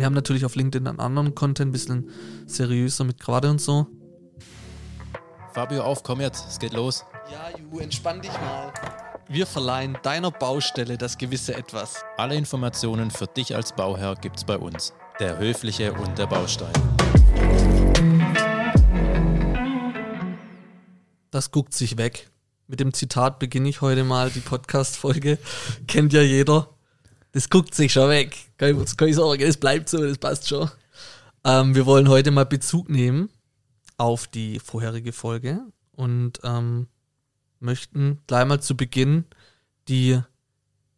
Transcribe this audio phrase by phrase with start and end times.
[0.00, 2.08] Wir haben natürlich auf LinkedIn einen anderen Content, ein bisschen
[2.46, 3.86] seriöser mit Krawatte und so.
[5.52, 7.04] Fabio, auf, komm jetzt, es geht los.
[7.30, 8.72] Ja, Ju, entspann dich mal.
[9.28, 12.02] Wir verleihen deiner Baustelle das gewisse Etwas.
[12.16, 14.94] Alle Informationen für dich als Bauherr gibt's bei uns.
[15.18, 16.72] Der Höfliche und der Baustein.
[21.30, 22.30] Das guckt sich weg.
[22.68, 25.36] Mit dem Zitat beginne ich heute mal die Podcast-Folge.
[25.86, 26.70] Kennt ja jeder.
[27.32, 28.36] Das guckt sich schon weg.
[28.56, 30.70] Kann ich, kann ich sagen, das bleibt so, das passt schon.
[31.44, 33.30] Ähm, wir wollen heute mal Bezug nehmen
[33.96, 35.60] auf die vorherige Folge
[35.92, 36.88] und ähm,
[37.60, 39.24] möchten gleich mal zu Beginn
[39.88, 40.20] die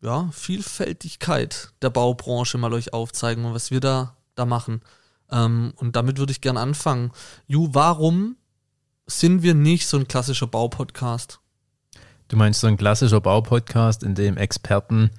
[0.00, 4.82] ja, Vielfältigkeit der Baubranche mal euch aufzeigen und was wir da, da machen.
[5.30, 7.12] Ähm, und damit würde ich gern anfangen.
[7.46, 8.36] Ju, warum
[9.06, 11.40] sind wir nicht so ein klassischer Baupodcast?
[12.28, 15.10] Du meinst so ein klassischer Baupodcast, in dem Experten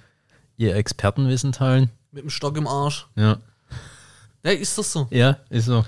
[0.57, 1.89] ihr Expertenwissen teilen?
[2.11, 3.07] Mit dem Stock im Arsch.
[3.15, 3.39] Ja.
[4.43, 5.07] Ja, ist das so?
[5.09, 5.85] Ja, ist so.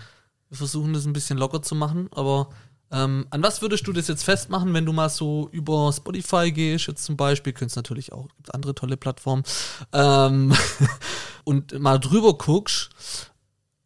[0.49, 2.49] Wir versuchen das ein bisschen locker zu machen, aber
[2.91, 6.87] ähm, an was würdest du das jetzt festmachen, wenn du mal so über Spotify gehst,
[6.87, 9.43] jetzt zum Beispiel, könntest natürlich auch, gibt andere tolle Plattformen,
[9.91, 10.53] ähm,
[11.43, 12.89] und mal drüber guckst,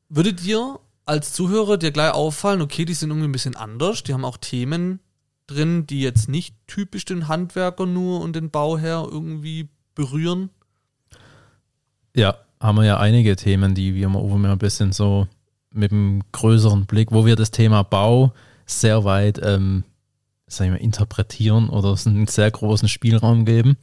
[0.10, 4.14] würde dir als Zuhörer dir gleich auffallen, okay, die sind irgendwie ein bisschen anders, die
[4.14, 5.00] haben auch Themen
[5.48, 10.52] drin, die jetzt nicht typisch den Handwerker nur und den Bauherr irgendwie berühren?
[12.20, 15.28] Ja, haben wir ja einige Themen, die wir, wo wir ein bisschen so
[15.72, 18.34] mit einem größeren Blick, wo wir das Thema Bau
[18.66, 19.84] sehr weit ähm,
[20.48, 23.78] sag ich mal, interpretieren oder es einen sehr großen Spielraum geben.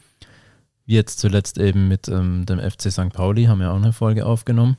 [0.85, 3.13] Wie jetzt zuletzt eben mit ähm, dem FC St.
[3.13, 4.77] Pauli haben wir auch eine Folge aufgenommen.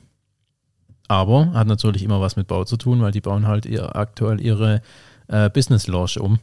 [1.08, 4.40] Aber hat natürlich immer was mit Bau zu tun, weil die bauen halt ihr, aktuell
[4.40, 4.82] ihre
[5.28, 6.38] äh, Business Lounge um.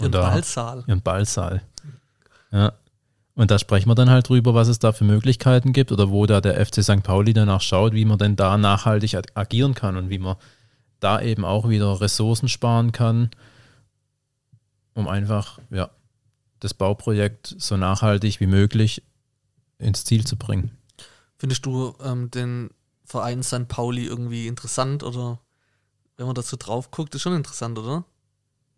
[0.00, 0.84] Ihren da- Ballsaal.
[0.86, 1.62] Ihren Ballsaal.
[2.52, 2.72] Ja.
[3.42, 6.26] Und da sprechen wir dann halt drüber, was es da für Möglichkeiten gibt oder wo
[6.26, 7.02] da der FC St.
[7.02, 10.36] Pauli danach schaut, wie man denn da nachhaltig ag- agieren kann und wie man
[11.00, 13.30] da eben auch wieder Ressourcen sparen kann,
[14.94, 15.90] um einfach, ja,
[16.60, 19.02] das Bauprojekt so nachhaltig wie möglich
[19.78, 20.70] ins Ziel zu bringen.
[21.36, 22.70] Findest du ähm, den
[23.04, 23.66] Verein St.
[23.66, 25.40] Pauli irgendwie interessant oder
[26.16, 28.04] wenn man da so drauf guckt, ist schon interessant, oder?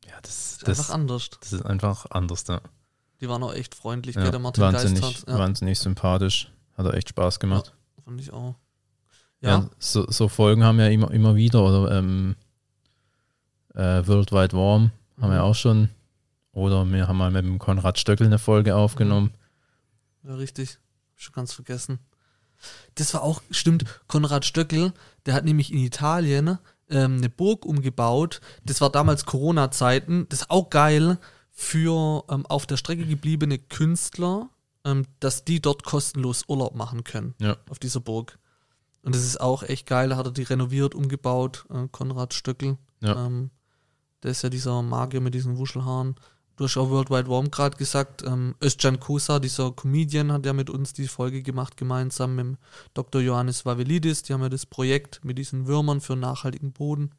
[0.09, 1.29] Ja, das, Ist einfach anders.
[1.39, 2.63] das ist einfach anders da.
[3.25, 5.29] Die waren auch echt freundlich, Ja, der Martin wahnsinnig, Geist hat.
[5.29, 6.53] Ja, wahnsinnig sympathisch.
[6.77, 7.73] Hat er echt Spaß gemacht.
[8.05, 8.55] fand ich auch.
[9.41, 12.37] Ja, Ja, so, so Folgen haben ja immer, immer wieder, oder ähm,
[13.75, 15.45] äh, Worldwide Warm haben wir Mhm.
[15.45, 15.89] auch schon.
[16.53, 19.33] Oder wir haben mal mit dem Konrad Stöckel eine Folge aufgenommen.
[20.23, 20.79] ja, richtig.
[21.17, 21.99] Schon ganz vergessen.
[22.97, 24.93] Das war auch, stimmt, Konrad Stöckel,
[25.25, 26.59] der hat nämlich in Italien
[26.91, 28.43] ähm, eine Burg umgebaut.
[28.65, 30.27] Das war damals Corona-Zeiten.
[30.29, 31.17] Das ist auch geil
[31.57, 34.51] für ähm, auf der Strecke gebliebene Künstler,
[34.85, 37.35] ähm, dass die dort kostenlos Urlaub machen können.
[37.39, 37.57] Ja.
[37.71, 38.39] Auf dieser Burg.
[39.03, 40.09] Und das ist auch echt geil.
[40.09, 42.77] Da hat er die renoviert, umgebaut, äh, Konrad Stöckel.
[43.01, 43.27] Ja.
[43.27, 43.51] Ähm,
[44.23, 46.17] der ist ja dieser Magier mit diesen Wuschelhaaren.
[46.57, 48.23] Du hast auch Worldwide Warm gerade gesagt.
[48.23, 52.59] Ähm, Özcan Kosa, dieser Comedian, hat ja mit uns die Folge gemacht, gemeinsam mit
[52.95, 53.21] Dr.
[53.21, 54.23] Johannes Vavelidis.
[54.25, 57.11] Die haben ja das Projekt mit diesen Würmern für nachhaltigen Boden.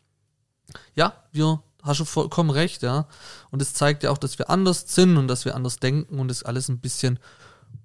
[0.95, 3.07] Ja, wir hast du vollkommen recht, ja.
[3.51, 6.27] Und es zeigt ja auch, dass wir anders sind und dass wir anders denken und
[6.27, 7.19] das alles ein bisschen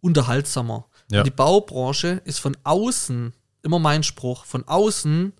[0.00, 0.87] unterhaltsamer.
[1.11, 1.22] Ja.
[1.22, 5.33] Die Baubranche ist von außen, immer mein Spruch, von außen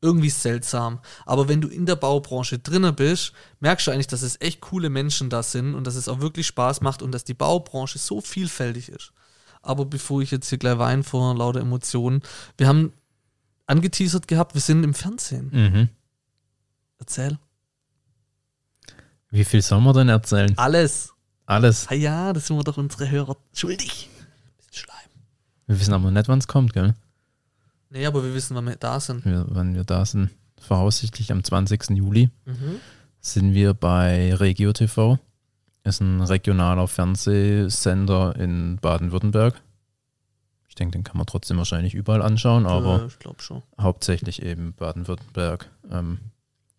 [0.00, 0.98] irgendwie seltsam.
[1.24, 4.90] Aber wenn du in der Baubranche drinne bist, merkst du eigentlich, dass es echt coole
[4.90, 8.20] Menschen da sind und dass es auch wirklich Spaß macht und dass die Baubranche so
[8.20, 9.12] vielfältig ist.
[9.62, 12.22] Aber bevor ich jetzt hier gleich weine vor lauter Emotionen,
[12.58, 12.92] wir haben
[13.66, 15.50] angeteasert gehabt, wir sind im Fernsehen.
[15.52, 15.88] Mhm.
[16.98, 17.38] Erzähl.
[19.32, 20.56] Wie viel soll man denn erzählen?
[20.56, 21.12] Alles.
[21.46, 21.86] Alles.
[21.88, 24.08] Ah ja, das sind wir doch unsere Hörer schuldig.
[24.58, 25.08] Bisschen Schleim.
[25.66, 26.94] Wir wissen aber nicht, wann es kommt, gell?
[27.90, 29.24] Nee, aber wir wissen, wann wir da sind.
[29.24, 30.30] Wir, wann wir da sind.
[30.60, 31.90] Voraussichtlich am 20.
[31.90, 32.76] Juli Mhm.
[33.20, 35.18] sind wir bei Regio TV.
[35.84, 39.60] Ist ein regionaler Fernsehsender in Baden-Württemberg.
[40.68, 43.62] Ich denke, den kann man trotzdem wahrscheinlich überall anschauen, aber schon.
[43.80, 46.18] hauptsächlich eben Baden-Württemberg ähm,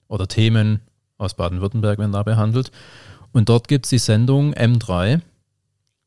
[0.08, 0.80] oder Themen
[1.24, 2.72] aus Baden-Württemberg werden da behandelt.
[3.32, 5.22] Und dort gibt es die Sendung M3,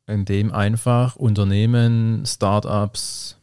[0.06, 3.36] in dem einfach Unternehmen, Startups,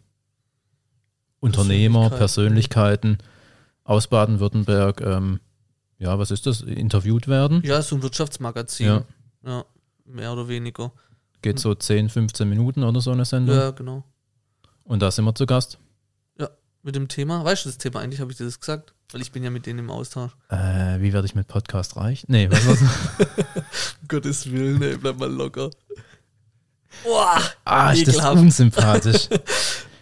[1.39, 3.17] Unternehmer, Persönlichkeiten.
[3.83, 5.41] Aus Baden-Württemberg, ähm,
[5.99, 7.61] ja, was ist das, interviewt werden.
[7.65, 8.85] Ja, so ein Wirtschaftsmagazin.
[8.85, 9.05] Ja.
[9.45, 9.65] Ja.
[10.05, 10.93] mehr oder weniger.
[11.41, 13.57] Geht so 10, 15 Minuten oder so eine Sendung.
[13.57, 14.05] Ja, genau.
[14.85, 15.79] Und da sind wir zu Gast.
[16.85, 18.93] Mit dem Thema, weißt du das Thema eigentlich, habe ich dir das gesagt?
[19.11, 20.31] Weil ich bin ja mit denen im Austausch.
[20.49, 22.25] Äh, wie werde ich mit Podcast reich?
[22.27, 22.79] Nee, was war's?
[24.09, 25.69] Gottes Willen, ey, bleib mal locker.
[27.03, 29.29] Boah, ah, ist das unsympathisch.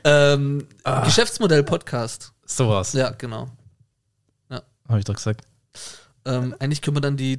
[0.04, 1.06] Ähm, Ah.
[1.06, 2.34] Geschäftsmodell-Podcast.
[2.44, 2.94] Sowas.
[2.94, 3.52] Ja, genau.
[4.50, 5.46] Habe ich doch gesagt.
[6.26, 7.38] Ähm, eigentlich können wir dann die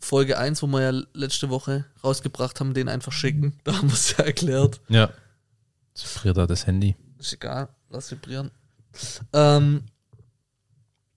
[0.00, 3.54] Folge 1, wo wir ja letzte Woche rausgebracht haben, den einfach schicken.
[3.64, 4.80] Da haben wir es ja erklärt.
[4.88, 5.10] Ja.
[5.94, 6.96] Jetzt vibriert da das Handy.
[7.18, 8.50] Ist egal, lass vibrieren.
[9.32, 9.84] Ähm,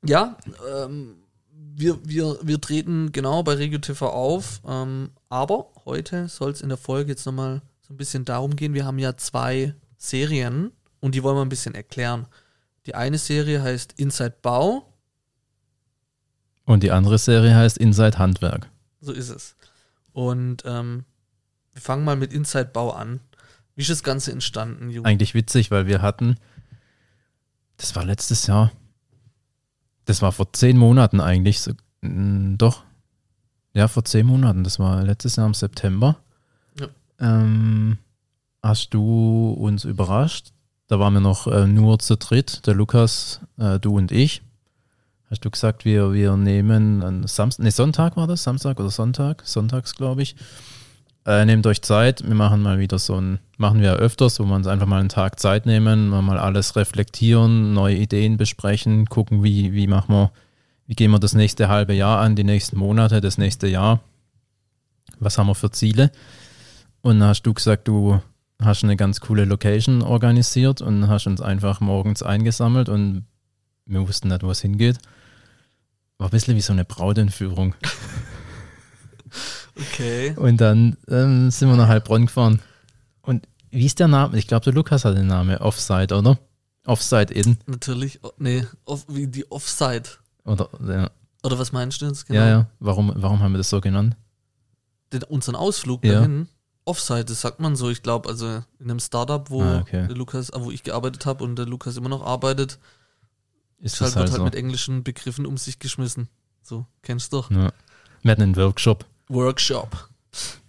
[0.06, 0.38] ja,
[0.76, 1.16] ähm,
[1.76, 6.70] wir, wir, wir treten genau bei Regio TV auf, ähm, aber heute soll es in
[6.70, 8.74] der Folge jetzt nochmal so ein bisschen darum gehen.
[8.74, 12.28] Wir haben ja zwei Serien und die wollen wir ein bisschen erklären.
[12.86, 14.94] Die eine Serie heißt Inside Bau,
[16.66, 18.70] Und die andere Serie heißt Inside Handwerk.
[19.02, 19.56] so ist es.
[20.12, 21.06] Und ähm,
[21.72, 23.20] wir fangen mal mit Inside Bau an.
[23.76, 25.08] Wie ist das Ganze entstanden, Junge?
[25.08, 26.36] Eigentlich witzig, weil wir hatten,
[27.78, 28.72] das war letztes Jahr,
[30.06, 31.72] das war vor zehn Monaten eigentlich, so,
[32.02, 32.84] mm, doch,
[33.74, 36.18] ja, vor zehn Monaten, das war letztes Jahr im September.
[36.80, 36.88] Ja.
[37.20, 37.98] Ähm,
[38.62, 40.52] hast du uns überrascht?
[40.88, 44.44] Da waren wir noch äh, nur zu dritt, der Lukas, äh, du und ich.
[45.30, 49.42] Hast du gesagt, wir, wir nehmen an Samstag, nee, Sonntag war das, Samstag oder Sonntag,
[49.46, 50.36] sonntags glaube ich.
[51.26, 54.44] Äh, nehmt euch Zeit, wir machen mal wieder so ein, machen wir ja öfters, wo
[54.44, 59.42] wir uns einfach mal einen Tag Zeit nehmen, mal, alles reflektieren, neue Ideen besprechen, gucken,
[59.42, 60.32] wie, wie machen wir,
[60.86, 64.02] wie gehen wir das nächste halbe Jahr an, die nächsten Monate, das nächste Jahr.
[65.20, 66.12] Was haben wir für Ziele?
[67.02, 68.22] Und dann hast du gesagt, du
[68.62, 73.26] hast eine ganz coole Location organisiert und hast uns einfach morgens eingesammelt und
[73.86, 74.98] wir wussten nicht, wo es hingeht.
[76.18, 77.76] War ein bisschen wie so eine Brautentführung.
[79.78, 80.34] Okay.
[80.38, 82.62] Und dann ähm, sind wir nach Heilbronn gefahren.
[83.22, 84.38] Und wie ist der Name?
[84.38, 85.58] Ich glaube, der Lukas hat den Namen.
[85.58, 86.38] Offside, oder?
[86.86, 87.58] Offside in.
[87.66, 90.04] Natürlich, nee, off, wie die Offside.
[90.46, 91.10] Oder, ja,
[91.44, 92.40] Oder was meinst du jetzt genau?
[92.40, 92.70] ja, ja.
[92.80, 94.16] Warum, warum haben wir das so genannt?
[95.14, 96.16] Den, unseren Ausflug Ja.
[96.16, 96.48] dahin.
[96.86, 98.46] Offside, das sagt man so, ich glaube, also
[98.80, 100.06] in einem Startup, wo Ah, okay.
[100.08, 102.78] der Lukas, wo ich gearbeitet habe und der Lukas immer noch arbeitet,
[103.80, 104.44] Ist halt, das wird halt halt so?
[104.44, 106.28] mit englischen Begriffen um sich geschmissen.
[106.62, 107.50] So, kennst du doch.
[107.52, 107.72] Ja.
[108.22, 109.06] Wir hatten einen Workshop.
[109.34, 110.10] Workshop.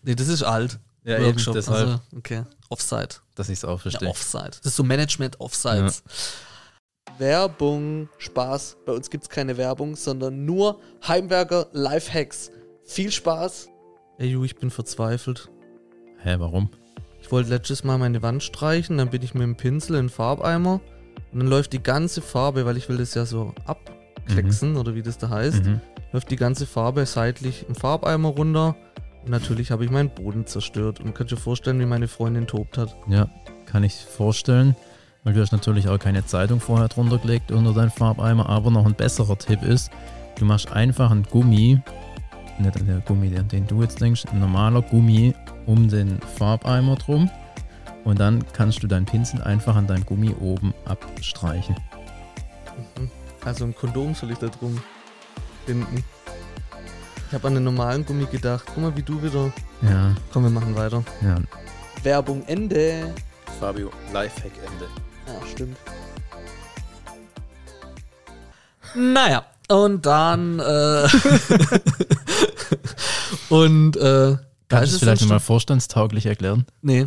[0.02, 0.78] Nee, das ist alt.
[1.04, 1.54] Ja, Workshop.
[1.54, 2.42] eben, deshalb, Also, okay.
[2.70, 3.08] Offside.
[3.34, 4.08] dass ich es auch Ja, verstehe.
[4.08, 4.50] Offside.
[4.62, 6.02] Das ist so Management Offsides.
[7.18, 8.76] Werbung, Spaß.
[8.86, 12.50] Bei uns gibt es keine Werbung, sondern nur Heimwerker Lifehacks.
[12.84, 13.68] Viel Spaß.
[14.18, 15.48] Ey, Ju, ich bin verzweifelt.
[16.18, 16.70] Hä, warum?
[17.20, 20.10] Ich wollte letztes Mal meine Wand streichen, dann bin ich mit dem Pinsel in den
[20.10, 20.80] Farbeimer
[21.32, 25.02] und dann läuft die ganze Farbe, weil ich will das ja so abklecksen oder wie
[25.02, 25.80] das da heißt, Mhm.
[26.14, 28.76] Läuft die ganze Farbe seitlich im Farbeimer runter
[29.24, 32.78] und natürlich habe ich meinen Boden zerstört und kannst dir vorstellen, wie meine Freundin tobt
[32.78, 32.94] hat.
[33.08, 33.28] Ja,
[33.66, 34.76] kann ich vorstellen.
[35.24, 38.48] Weil du hast natürlich auch keine Zeitung vorher drunter gelegt unter deinen Farbeimer.
[38.48, 39.90] Aber noch ein besserer Tipp ist,
[40.38, 41.80] du machst einfach einen Gummi,
[42.58, 45.34] nicht der Gummi, den, den du jetzt denkst, ein normaler Gummi
[45.66, 47.28] um den Farbeimer drum.
[48.04, 51.74] Und dann kannst du deinen Pinsel einfach an deinem Gummi oben abstreichen.
[52.98, 53.10] Mhm.
[53.44, 54.80] Also ein Kondom soll ich da drum
[55.66, 56.04] binden.
[57.28, 58.64] Ich habe an den normalen Gummi gedacht.
[58.66, 59.52] Guck mal, wie du wieder.
[59.82, 61.02] Ja, Komm, wir machen weiter.
[61.22, 61.36] ja.
[62.02, 63.14] Werbung Ende.
[63.58, 64.86] Fabio, Lifehack Ende.
[65.26, 65.76] Ja, stimmt.
[68.94, 71.08] Naja, und dann äh,
[73.48, 74.36] und äh,
[74.68, 76.66] Kannst du es vielleicht nochmal vorstandstauglich erklären?
[76.82, 77.06] Nee.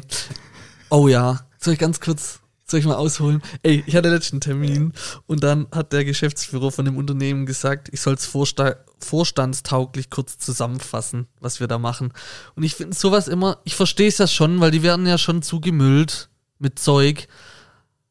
[0.90, 1.42] Oh ja.
[1.60, 3.42] Soll ich ganz kurz, soll ich mal ausholen?
[3.64, 4.94] Ey, ich hatte letzten Termin
[5.26, 10.40] und dann hat der Geschäftsführer von dem Unternehmen gesagt, ich soll es vorsta vorstandstauglich kurz
[10.40, 12.14] zusammenfassen, was wir da machen.
[12.56, 15.44] Und ich finde sowas immer, ich verstehe es ja schon, weil die werden ja schon
[15.44, 17.28] zugemüllt mit Zeug.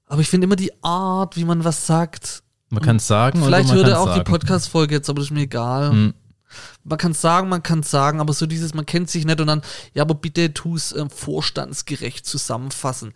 [0.07, 2.45] Aber ich finde immer die Art, wie man was sagt.
[2.69, 4.31] Man kann es sagen Vielleicht oder man würde auch die sagen.
[4.31, 5.91] Podcast-Folge jetzt, aber das ist mir egal.
[5.91, 6.15] Hm.
[6.85, 9.63] Man kann sagen, man kann sagen, aber so dieses, man kennt sich nicht und dann,
[9.93, 13.13] ja, aber bitte tu es äh, vorstandsgerecht zusammenfassen.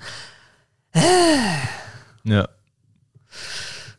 [2.24, 2.48] Ja.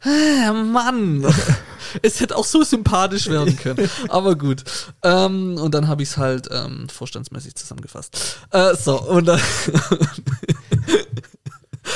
[0.03, 1.25] Äh, Mann!
[2.01, 3.89] es hätte auch so sympathisch werden können.
[4.09, 4.63] Aber gut.
[5.03, 8.37] Ähm, und dann habe ich es halt ähm, vorstandsmäßig zusammengefasst.
[8.51, 9.39] Äh, so, und dann.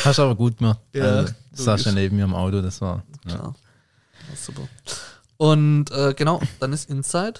[0.03, 0.79] Hast aber gut gemacht.
[0.93, 1.33] Ja, also,
[1.71, 1.85] logisch.
[1.93, 3.03] neben mir im Auto, das war.
[3.27, 3.35] Ja.
[3.35, 3.55] Klar.
[4.35, 4.67] Super.
[5.37, 7.39] Und äh, genau, dann ist Inside.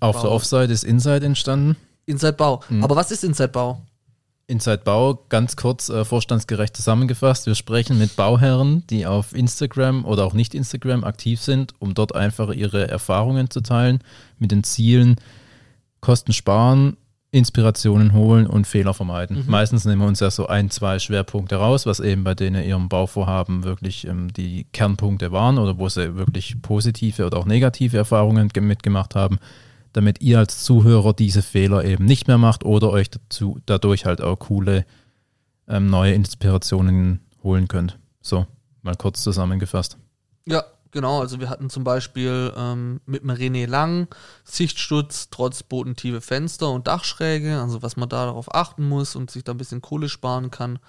[0.00, 0.22] Auf Bau.
[0.22, 1.76] der Offside ist Inside entstanden.
[2.06, 2.62] Inside Bau.
[2.68, 2.84] Mhm.
[2.84, 3.80] Aber was ist Inside Bau?
[4.46, 7.46] Inside Bau, ganz kurz äh, vorstandsgerecht zusammengefasst.
[7.46, 12.14] Wir sprechen mit Bauherren, die auf Instagram oder auch nicht Instagram aktiv sind, um dort
[12.14, 14.00] einfach ihre Erfahrungen zu teilen,
[14.38, 15.16] mit den Zielen
[16.00, 16.98] Kosten sparen,
[17.30, 19.38] Inspirationen holen und Fehler vermeiden.
[19.38, 19.50] Mhm.
[19.50, 22.88] Meistens nehmen wir uns ja so ein, zwei Schwerpunkte raus, was eben bei denen ihrem
[22.88, 28.50] Bauvorhaben wirklich ähm, die Kernpunkte waren oder wo sie wirklich positive oder auch negative Erfahrungen
[28.50, 29.38] ge- mitgemacht haben,
[29.94, 34.20] damit ihr als Zuhörer diese Fehler eben nicht mehr macht oder euch dazu, dadurch halt
[34.20, 34.84] auch coole
[35.68, 37.98] ähm, neue Inspirationen holen könnt.
[38.20, 38.46] So,
[38.82, 39.96] mal kurz zusammengefasst.
[40.46, 41.20] Ja, genau.
[41.20, 44.08] Also wir hatten zum Beispiel ähm, mit dem René Lang
[44.42, 49.44] Sichtschutz trotz bodentiefe Fenster und Dachschräge, also was man da darauf achten muss und sich
[49.44, 50.80] da ein bisschen Kohle sparen kann.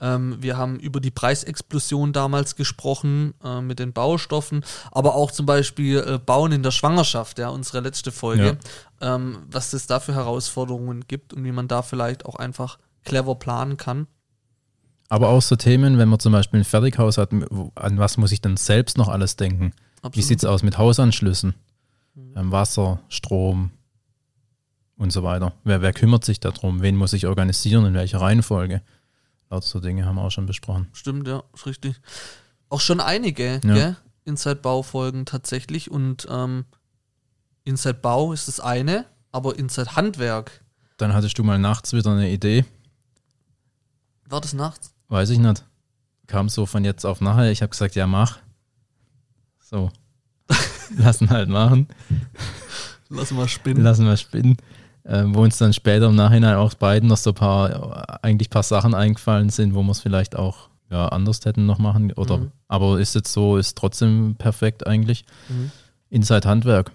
[0.00, 5.46] Ähm, wir haben über die Preisexplosion damals gesprochen äh, mit den Baustoffen, aber auch zum
[5.46, 8.58] Beispiel äh, Bauen in der Schwangerschaft, ja, unsere letzte Folge,
[9.00, 13.34] ähm, was es da für Herausforderungen gibt und wie man da vielleicht auch einfach clever
[13.34, 14.06] planen kann.
[15.08, 18.40] Aber auch so Themen, wenn man zum Beispiel ein Fertighaus hat, an was muss ich
[18.40, 19.72] dann selbst noch alles denken?
[20.02, 20.26] Wie Absolut.
[20.26, 21.54] sieht es aus mit Hausanschlüssen?
[22.36, 23.70] Ähm, Wasser, Strom
[24.96, 25.54] und so weiter.
[25.64, 26.82] Wer, wer kümmert sich darum?
[26.82, 27.86] Wen muss ich organisieren?
[27.86, 28.82] In welcher Reihenfolge?
[29.50, 30.88] Lauter so Dinge haben wir auch schon besprochen.
[30.92, 32.00] Stimmt, ja, ist richtig.
[32.68, 33.74] Auch schon einige, Ja.
[33.74, 33.96] gell?
[34.24, 35.90] Inside-Bau-Folgen tatsächlich.
[35.90, 36.66] Und ähm,
[37.64, 40.62] Inside-Bau ist das eine, aber Inside-Handwerk,
[40.98, 42.64] Dann hattest du mal nachts wieder eine Idee,
[44.28, 44.92] war das nachts?
[45.08, 45.64] weiß ich nicht.
[46.26, 47.50] Kam so von jetzt auf nachher.
[47.50, 48.38] Ich habe gesagt, ja, mach.
[49.60, 49.90] So.
[50.98, 51.88] Lassen halt machen.
[53.08, 53.82] Lass mal spinnen.
[53.82, 54.58] Lassen wir spinnen.
[55.10, 58.62] Ähm, wo uns dann später im Nachhinein auch beiden noch so ein paar, eigentlich paar
[58.62, 62.12] Sachen eingefallen sind, wo wir es vielleicht auch ja, anders hätten noch machen.
[62.12, 62.52] Oder, Mhm.
[62.68, 65.24] Aber ist jetzt so, ist trotzdem perfekt eigentlich.
[65.48, 65.70] Mhm.
[66.10, 66.92] Inside Handwerk.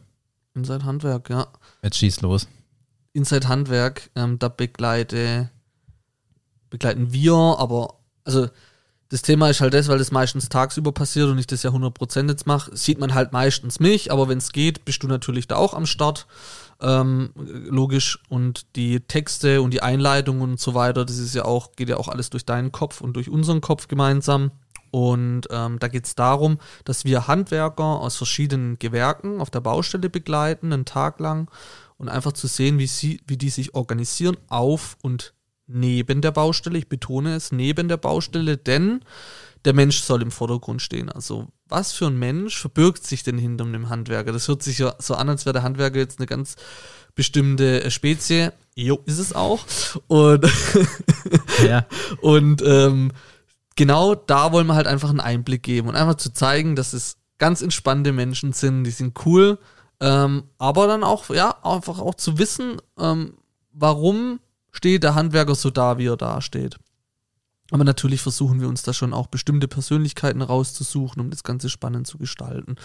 [0.55, 1.47] Inside-Handwerk, ja.
[1.81, 2.47] Jetzt schieß los.
[3.13, 5.49] Inside-Handwerk, ähm, da begleite,
[6.69, 8.47] begleiten wir, aber also
[9.09, 12.29] das Thema ist halt das, weil das meistens tagsüber passiert und ich das ja 100%
[12.29, 15.55] jetzt mache, sieht man halt meistens mich, aber wenn es geht, bist du natürlich da
[15.55, 16.25] auch am Start.
[16.83, 18.19] Ähm, logisch.
[18.29, 21.97] Und die Texte und die Einleitungen und so weiter, das ist ja auch, geht ja
[21.97, 24.51] auch alles durch deinen Kopf und durch unseren Kopf gemeinsam.
[24.91, 30.09] Und ähm, da geht es darum, dass wir Handwerker aus verschiedenen Gewerken auf der Baustelle
[30.09, 31.49] begleiten, einen Tag lang,
[31.97, 35.33] und einfach zu sehen, wie, sie, wie die sich organisieren auf und
[35.67, 36.77] neben der Baustelle.
[36.77, 39.03] Ich betone es, neben der Baustelle, denn
[39.65, 41.09] der Mensch soll im Vordergrund stehen.
[41.09, 44.31] Also was für ein Mensch verbirgt sich denn hinter einem Handwerker?
[44.31, 46.55] Das hört sich ja so an, als wäre der Handwerker jetzt eine ganz
[47.15, 48.51] bestimmte äh, Spezie.
[48.75, 49.65] Jo, ist es auch.
[50.07, 50.45] Und
[51.67, 51.85] Ja.
[52.21, 53.11] und ähm,
[53.75, 57.17] genau da wollen wir halt einfach einen Einblick geben und einfach zu zeigen, dass es
[57.37, 59.57] ganz entspannte Menschen sind, die sind cool,
[59.99, 63.37] ähm, aber dann auch, ja, einfach auch zu wissen, ähm,
[63.71, 64.39] warum
[64.71, 66.77] steht der Handwerker so da, wie er da steht.
[67.73, 72.05] Aber natürlich versuchen wir uns da schon auch bestimmte Persönlichkeiten rauszusuchen, um das Ganze spannend
[72.05, 72.75] zu gestalten.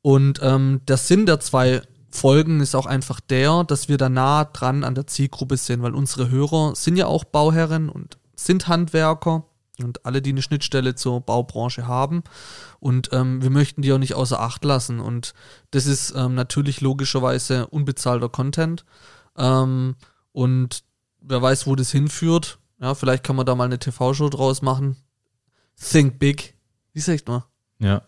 [0.00, 4.46] Und ähm, der Sinn der zwei Folgen ist auch einfach der, dass wir da nah
[4.46, 9.44] dran an der Zielgruppe sind, weil unsere Hörer sind ja auch Bauherren und sind Handwerker
[9.82, 12.22] und alle, die eine Schnittstelle zur Baubranche haben.
[12.78, 15.00] Und ähm, wir möchten die auch nicht außer Acht lassen.
[15.00, 15.34] Und
[15.72, 18.86] das ist ähm, natürlich logischerweise unbezahlter Content.
[19.36, 19.96] Ähm,
[20.32, 20.84] und
[21.20, 22.59] wer weiß, wo das hinführt.
[22.80, 24.96] Ja, vielleicht kann man da mal eine TV-Show draus machen.
[25.76, 26.54] Think big.
[26.92, 27.42] Wie sagt man,
[27.78, 28.02] Ja.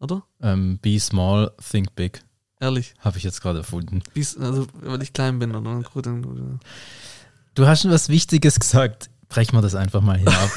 [0.00, 0.22] oder?
[0.40, 2.22] Ähm, be small, think big.
[2.60, 2.94] Ehrlich.
[3.00, 4.02] Habe ich jetzt gerade erfunden.
[4.16, 5.80] Also, weil ich klein bin, oder?
[5.82, 6.58] Gut, dann, gut, ja.
[7.54, 9.10] Du hast schon was Wichtiges gesagt.
[9.28, 10.50] Brechen wir das einfach mal hier ab.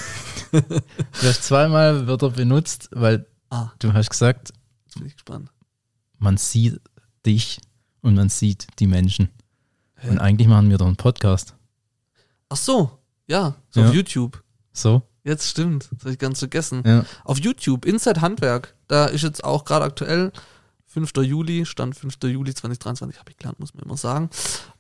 [0.52, 4.54] du hast zweimal Wörter benutzt, weil Ah, du hast gesagt,
[4.86, 5.50] jetzt bin ich gespannt.
[6.20, 6.80] man sieht
[7.26, 7.60] dich
[8.02, 9.30] und man sieht die Menschen.
[9.96, 10.10] Hä?
[10.10, 11.54] Und eigentlich machen wir doch einen Podcast.
[12.50, 12.98] Ach so,
[13.32, 13.88] ja, so Ja.
[13.88, 14.44] auf YouTube.
[14.74, 15.02] So?
[15.24, 16.84] Jetzt stimmt, das habe ich ganz vergessen.
[16.86, 17.06] Ja.
[17.24, 20.32] Auf YouTube, Inside Handwerk, da ist jetzt auch gerade aktuell
[20.88, 21.12] 5.
[21.24, 22.16] Juli, Stand 5.
[22.24, 24.30] Juli 2023, habe ich gelernt, muss man immer sagen,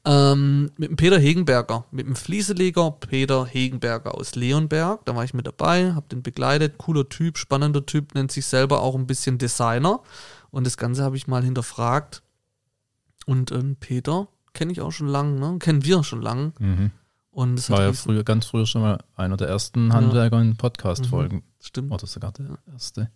[0.04, 5.34] ähm, mit dem Peter Hegenberger, mit dem Flieseleger Peter Hegenberger aus Leonberg, da war ich
[5.34, 9.38] mit dabei, habe den begleitet, cooler Typ, spannender Typ, nennt sich selber auch ein bisschen
[9.38, 10.02] Designer
[10.50, 12.24] und das Ganze habe ich mal hinterfragt
[13.26, 15.60] und ähm, Peter kenne ich auch schon lange, ne?
[15.60, 16.92] kennen wir schon lange Mhm.
[17.32, 21.44] Und das War ja früher, ganz früher schon mal einer der ersten Handwerker in Podcast-Folgen.
[21.62, 21.92] stimmt.
[21.92, 23.10] Oder sogar der erste.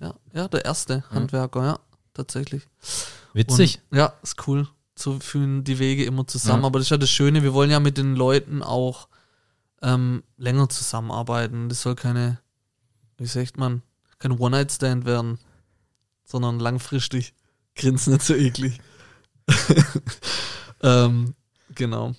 [0.00, 1.78] Ja, ja, der erste Handwerker, ja,
[2.14, 2.66] tatsächlich.
[3.32, 3.80] Witzig.
[3.90, 4.68] Und, ja, ist cool.
[4.96, 6.62] So führen die Wege immer zusammen.
[6.62, 6.66] Ja.
[6.66, 9.08] Aber das ist ja das Schöne, wir wollen ja mit den Leuten auch
[9.82, 11.68] ähm, länger zusammenarbeiten.
[11.68, 12.40] Das soll keine,
[13.16, 13.82] wie sagt man,
[14.18, 15.38] kein One-Night-Stand werden,
[16.24, 17.34] sondern langfristig.
[17.76, 18.80] Grinsen nicht so eklig.
[20.82, 21.34] ähm,
[21.74, 22.14] genau.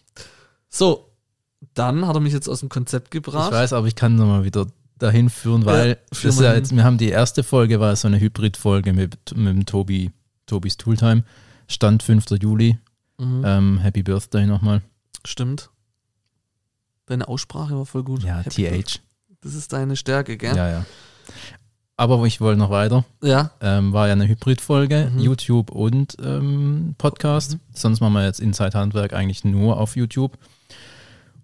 [0.70, 1.12] So,
[1.74, 3.52] dann hat er mich jetzt aus dem Konzept gebracht.
[3.52, 6.98] Ich weiß, aber ich kann nochmal wieder dahin führen, weil Ja, ja jetzt, wir haben
[6.98, 10.12] die erste Folge, war so eine Hybrid-Folge mit, mit dem Tobi,
[10.46, 11.24] Tobis Tooltime.
[11.68, 12.26] Stand 5.
[12.42, 12.78] Juli.
[13.18, 13.44] Mhm.
[13.46, 14.82] Ähm, Happy Birthday nochmal.
[15.26, 15.70] Stimmt.
[17.06, 18.24] Deine Aussprache war voll gut.
[18.24, 18.84] Ja, Happy Birthday.
[18.84, 19.02] TH.
[19.42, 20.56] Das ist deine Stärke, gell?
[20.56, 20.86] Ja, ja.
[22.00, 23.04] Aber ich wollte noch weiter.
[23.22, 23.52] Ja.
[23.60, 25.20] Ähm, war ja eine Hybrid-Folge, Mhm.
[25.20, 27.58] YouTube und ähm, Podcast.
[27.74, 30.38] Sonst machen wir jetzt Inside Handwerk eigentlich nur auf YouTube.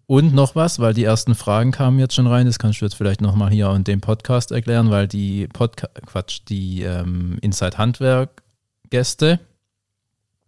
[0.07, 2.93] Und noch was, weil die ersten Fragen kamen jetzt schon rein, das kannst du jetzt
[2.95, 8.41] vielleicht nochmal hier in dem Podcast erklären, weil die Podca Quatsch, die ähm, Inside Handwerk
[8.89, 9.41] Gäste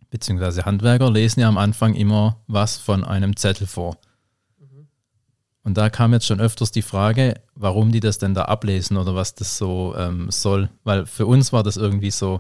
[0.10, 3.98] beziehungsweise Handwerker lesen ja am Anfang immer was von einem Zettel vor.
[5.68, 9.16] Und da kam jetzt schon öfters die Frage, warum die das denn da ablesen oder
[9.16, 10.70] was das so ähm, soll.
[10.86, 12.40] Weil für uns war das irgendwie so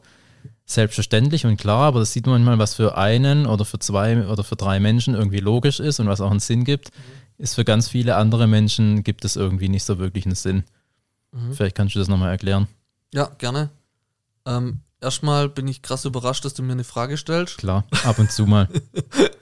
[0.66, 4.46] selbstverständlich und klar, aber das sieht man manchmal, was für einen oder für zwei oder
[4.46, 6.92] für drei Menschen irgendwie logisch ist und was auch einen Sinn gibt,
[7.38, 10.64] ist für ganz viele andere Menschen gibt es irgendwie nicht so wirklich einen Sinn.
[11.34, 11.52] Mhm.
[11.52, 12.70] Vielleicht kannst du das nochmal erklären.
[13.14, 13.72] Ja, gerne.
[14.46, 17.58] Ähm, erstmal bin ich krass überrascht, dass du mir eine Frage stellst.
[17.58, 18.70] Klar, ab und zu mal.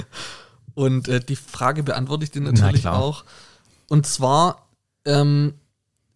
[0.74, 3.26] und äh, die Frage beantworte ich dir natürlich auch.
[3.90, 4.70] Und zwar
[5.06, 5.54] ähm,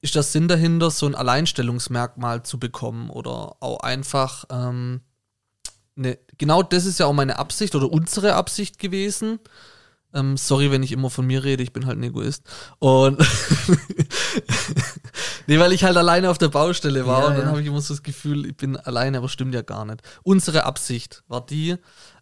[0.02, 5.02] ist der Sinn dahinter, so ein Alleinstellungsmerkmal zu bekommen oder auch einfach, ähm,
[5.96, 9.40] ne, genau das ist ja auch meine Absicht oder unsere Absicht gewesen.
[10.12, 12.44] Ähm, sorry, wenn ich immer von mir rede, ich bin halt ein Egoist.
[12.80, 13.20] Und
[15.48, 17.50] nee, weil ich halt alleine auf der Baustelle war ja, und dann ja.
[17.50, 20.02] habe ich immer so das Gefühl, ich bin alleine, aber stimmt ja gar nicht.
[20.24, 21.76] Unsere Absicht war die,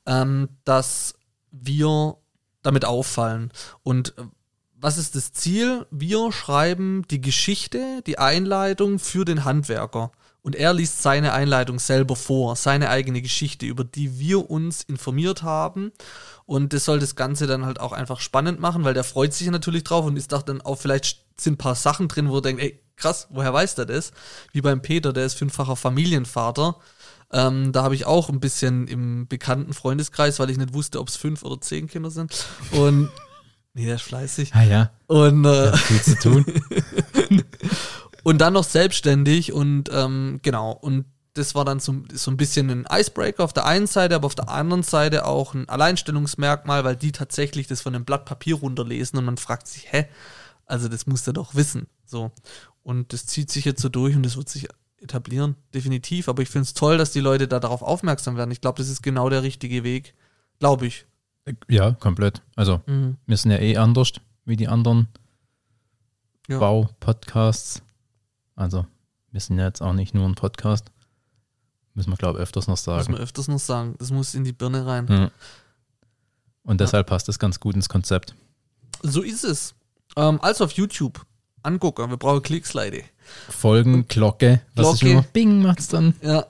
[0.05, 1.13] ähm, dass
[1.51, 2.17] wir
[2.61, 3.51] damit auffallen.
[3.83, 4.23] Und äh,
[4.87, 5.85] was ist das Ziel?
[5.91, 10.13] Wir schreiben die Geschichte, die Einleitung für den Handwerker.
[10.43, 15.43] Und er liest seine Einleitung selber vor, seine eigene Geschichte, über die wir uns informiert
[15.43, 15.91] haben.
[16.45, 19.51] Und das soll das Ganze dann halt auch einfach spannend machen, weil der freut sich
[19.51, 22.61] natürlich drauf und ist dann auch, vielleicht sind ein paar Sachen drin, wo er denkt,
[22.61, 24.13] ey, krass, woher weiß der das?
[24.53, 26.77] Wie beim Peter, der ist fünffacher Familienvater.
[27.33, 31.09] Ähm, da habe ich auch ein bisschen im bekannten Freundeskreis, weil ich nicht wusste, ob
[31.09, 32.45] es fünf oder zehn Kinder sind.
[32.71, 33.09] Und
[33.77, 34.55] Nee, der ist fleißig.
[34.55, 34.89] Ah ja.
[35.05, 36.45] Und äh, viel zu tun.
[38.23, 40.71] und dann noch selbstständig und ähm, genau.
[40.71, 41.05] Und
[41.35, 44.33] das war dann so, so ein bisschen ein Icebreaker auf der einen Seite, aber auf
[44.33, 49.19] der anderen Seite auch ein Alleinstellungsmerkmal, weil die tatsächlich das von einem Blatt Papier runterlesen
[49.19, 50.07] und man fragt sich, hä?
[50.65, 51.85] Also das muss er doch wissen.
[52.03, 52.31] So.
[52.81, 54.69] Und das zieht sich jetzt so durch und das wird sich
[54.99, 56.29] etablieren, definitiv.
[56.29, 58.49] Aber ich finde es toll, dass die Leute da darauf aufmerksam werden.
[58.49, 60.15] Ich glaube, das ist genau der richtige Weg.
[60.57, 61.05] Glaube ich.
[61.67, 62.41] Ja, komplett.
[62.55, 63.17] Also, mhm.
[63.25, 64.13] wir sind ja eh anders
[64.45, 65.07] wie die anderen
[66.47, 66.59] ja.
[66.59, 67.81] Bau-Podcasts.
[68.55, 68.85] Also,
[69.31, 70.91] wir sind ja jetzt auch nicht nur ein Podcast.
[71.93, 72.99] Müssen wir, glaube ich, öfters noch sagen.
[72.99, 73.95] Müssen wir öfters noch sagen.
[73.99, 75.05] Das muss in die Birne rein.
[75.05, 75.31] Mhm.
[76.63, 77.15] Und deshalb ja.
[77.15, 78.35] passt das ganz gut ins Konzept.
[79.01, 79.73] So ist es.
[80.15, 81.25] Ähm, also auf YouTube.
[81.63, 83.03] Angucken, wir brauchen Klicks, Leute.
[83.49, 84.61] Folgen, Glocke.
[84.75, 84.95] Was Glocke.
[84.95, 85.21] ist immer?
[85.33, 86.13] Bing macht's dann.
[86.21, 86.45] Ja.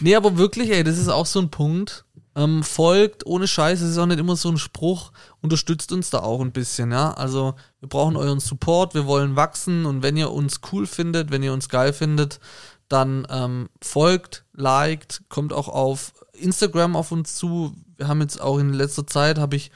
[0.00, 2.04] Nee, aber wirklich, ey, das ist auch so ein Punkt
[2.40, 6.20] ähm, folgt, ohne Scheiß, es ist auch nicht immer so ein Spruch, unterstützt uns da
[6.20, 7.12] auch ein bisschen, ja.
[7.12, 11.42] Also wir brauchen euren Support, wir wollen wachsen und wenn ihr uns cool findet, wenn
[11.42, 12.40] ihr uns geil findet,
[12.88, 17.74] dann ähm, folgt, liked, kommt auch auf Instagram auf uns zu.
[17.96, 19.70] Wir haben jetzt auch in letzter Zeit, habe ich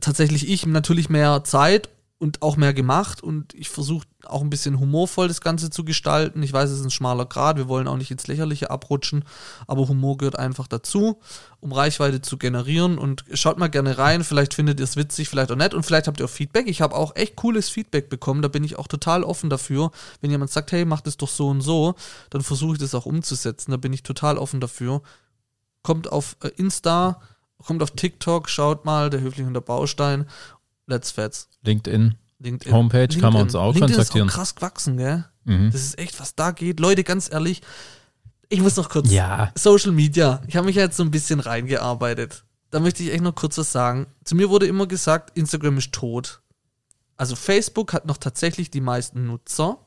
[0.00, 1.88] tatsächlich ich natürlich mehr Zeit
[2.22, 6.40] und auch mehr gemacht und ich versuche auch ein bisschen humorvoll das Ganze zu gestalten.
[6.44, 9.24] Ich weiß, es ist ein schmaler Grad, wir wollen auch nicht ins Lächerliche abrutschen,
[9.66, 11.18] aber Humor gehört einfach dazu,
[11.58, 15.50] um Reichweite zu generieren und schaut mal gerne rein, vielleicht findet ihr es witzig, vielleicht
[15.50, 16.68] auch nett und vielleicht habt ihr auch Feedback.
[16.68, 19.90] Ich habe auch echt cooles Feedback bekommen, da bin ich auch total offen dafür.
[20.20, 21.96] Wenn jemand sagt, hey, macht es doch so und so,
[22.30, 25.02] dann versuche ich das auch umzusetzen, da bin ich total offen dafür.
[25.82, 27.20] Kommt auf äh, Insta,
[27.66, 30.26] kommt auf TikTok, schaut mal, der Höfling und der Baustein
[30.86, 31.48] Let's Fets.
[31.62, 32.16] LinkedIn.
[32.38, 32.72] LinkedIn.
[32.72, 33.20] Homepage LinkedIn.
[33.20, 34.28] kann man uns auch LinkedIn kontaktieren.
[34.28, 35.24] Ist auch krass gewachsen, gell?
[35.44, 35.70] Mhm.
[35.70, 36.80] Das ist echt, was da geht.
[36.80, 37.62] Leute, ganz ehrlich,
[38.48, 39.10] ich muss noch kurz.
[39.10, 39.50] Ja.
[39.56, 40.42] Social Media.
[40.46, 42.44] Ich habe mich ja jetzt so ein bisschen reingearbeitet.
[42.70, 44.06] Da möchte ich echt noch kurz was sagen.
[44.24, 46.42] Zu mir wurde immer gesagt, Instagram ist tot.
[47.16, 49.78] Also Facebook hat noch tatsächlich die meisten Nutzer,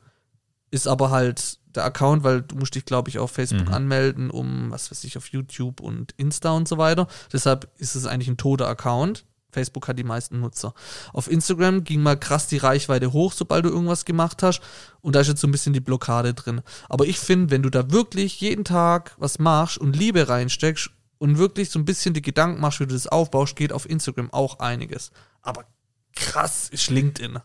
[0.72, 3.74] ist aber halt der Account, weil du musst dich, glaube ich, auf Facebook mhm.
[3.74, 7.08] anmelden, um, was weiß ich, auf YouTube und Insta und so weiter.
[7.34, 9.26] Deshalb ist es eigentlich ein toter Account.
[9.56, 10.74] Facebook hat die meisten Nutzer.
[11.14, 14.62] Auf Instagram ging mal krass die Reichweite hoch, sobald du irgendwas gemacht hast.
[15.02, 16.62] Und da ist jetzt so ein bisschen die Blockade drin.
[16.90, 21.38] Aber ich finde, wenn du da wirklich jeden Tag was machst und Liebe reinsteckst und
[21.38, 24.60] wirklich so ein bisschen die Gedanken machst, wie du das aufbaust, geht auf Instagram auch
[24.60, 25.12] einiges.
[25.42, 25.66] Aber
[26.16, 27.40] krass ist LinkedIn.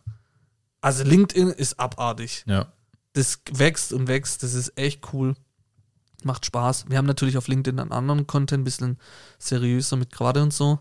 [0.81, 2.45] Also LinkedIn ist abartig.
[2.47, 2.73] Ja.
[3.13, 4.43] Das wächst und wächst.
[4.43, 5.35] Das ist echt cool.
[6.23, 6.87] Macht Spaß.
[6.89, 8.99] Wir haben natürlich auf LinkedIn einen anderen Content, ein bisschen
[9.39, 10.81] seriöser mit Krawatte und so.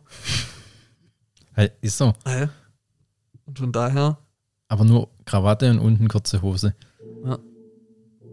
[1.59, 2.13] Hey, ist so.
[2.23, 2.47] Hey.
[3.45, 4.17] Und von daher.
[4.69, 6.73] Aber nur Krawatte und unten kurze Hose.
[7.25, 7.37] Ja.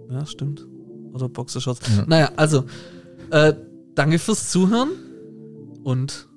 [0.09, 0.65] Ja, stimmt.
[1.13, 1.81] Oder Boxershorts.
[1.97, 2.05] Ja.
[2.07, 2.67] Naja, also,
[3.33, 3.53] äh,
[3.97, 4.91] danke fürs Zuhören
[5.83, 6.29] und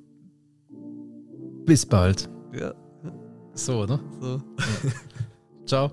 [1.67, 2.27] bis bald.
[2.53, 2.73] Ja.
[3.53, 3.99] So, oder?
[4.19, 4.41] So.
[4.57, 4.91] Ja.
[5.67, 5.91] Ciao.